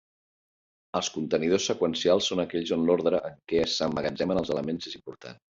[0.99, 5.39] Els contenidors seqüencials són aquells on l'ordre en què s'emmagatzemen els elements és important.